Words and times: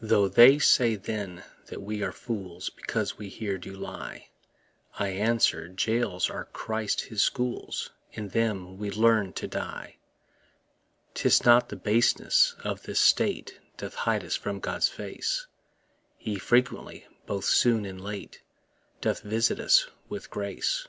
Though 0.00 0.28
they 0.28 0.60
say 0.60 0.94
then 0.94 1.42
that 1.66 1.82
we 1.82 2.00
are 2.00 2.12
fools 2.12 2.70
Because 2.70 3.18
we 3.18 3.28
here 3.28 3.58
do 3.58 3.72
lie, 3.72 4.28
I 5.00 5.08
answer, 5.08 5.66
Jails 5.66 6.30
are 6.30 6.44
Christ 6.44 7.00
his 7.00 7.22
schools, 7.22 7.90
In 8.12 8.28
them 8.28 8.78
we 8.78 8.92
learn 8.92 9.32
to 9.32 9.48
die. 9.48 9.96
'Tis 11.14 11.44
not 11.44 11.70
the 11.70 11.74
baseness 11.76 12.54
of 12.62 12.84
this 12.84 13.00
state 13.00 13.58
Doth 13.76 13.94
hide 13.96 14.22
us 14.22 14.36
from 14.36 14.60
God's 14.60 14.88
face; 14.88 15.48
He 16.18 16.38
frequently, 16.38 17.08
both 17.26 17.44
soon 17.46 17.84
and 17.84 18.00
late, 18.00 18.42
Doth 19.00 19.22
visit 19.22 19.58
us 19.58 19.88
with 20.08 20.30
grace. 20.30 20.86